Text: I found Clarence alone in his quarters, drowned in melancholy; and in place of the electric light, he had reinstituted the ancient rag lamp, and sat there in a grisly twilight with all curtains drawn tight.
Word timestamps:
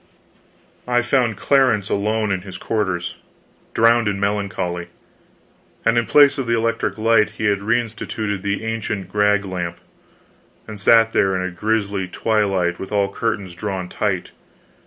I 0.87 1.03
found 1.03 1.37
Clarence 1.37 1.87
alone 1.91 2.31
in 2.31 2.41
his 2.41 2.57
quarters, 2.57 3.17
drowned 3.75 4.07
in 4.07 4.19
melancholy; 4.19 4.87
and 5.85 5.95
in 5.95 6.07
place 6.07 6.39
of 6.39 6.47
the 6.47 6.57
electric 6.57 6.97
light, 6.97 7.33
he 7.37 7.43
had 7.45 7.59
reinstituted 7.59 8.41
the 8.41 8.63
ancient 8.65 9.13
rag 9.13 9.45
lamp, 9.45 9.77
and 10.67 10.79
sat 10.79 11.13
there 11.13 11.35
in 11.35 11.43
a 11.47 11.51
grisly 11.51 12.07
twilight 12.07 12.79
with 12.79 12.91
all 12.91 13.13
curtains 13.13 13.53
drawn 13.53 13.89
tight. 13.89 14.31